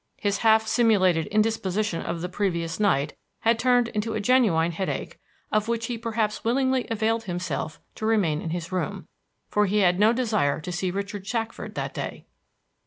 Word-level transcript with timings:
His 0.17 0.39
half 0.39 0.65
simulated 0.65 1.27
indisposition 1.27 2.01
of 2.01 2.21
the 2.21 2.27
previous 2.27 2.79
night 2.79 3.15
had 3.41 3.59
turned 3.59 3.89
into 3.89 4.15
a 4.15 4.19
genuine 4.19 4.71
headache, 4.71 5.19
of 5.51 5.67
which 5.67 5.85
he 5.85 5.95
perhaps 5.99 6.43
willingly 6.43 6.87
availed 6.89 7.25
himself 7.25 7.79
to 7.93 8.07
remain 8.07 8.41
in 8.41 8.49
his 8.49 8.71
room, 8.71 9.07
for 9.51 9.67
he 9.67 9.81
had 9.81 9.99
no 9.99 10.11
desire 10.11 10.59
to 10.59 10.71
see 10.71 10.89
Richard 10.89 11.27
Shackford 11.27 11.75
that 11.75 11.93
day. 11.93 12.25